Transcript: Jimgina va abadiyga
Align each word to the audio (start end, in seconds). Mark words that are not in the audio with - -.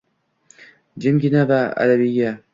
Jimgina 0.99 1.47
va 1.53 1.61
abadiyga 1.81 2.31